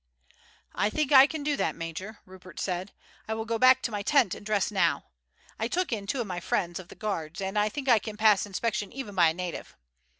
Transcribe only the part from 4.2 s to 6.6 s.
and dress now. I took in my two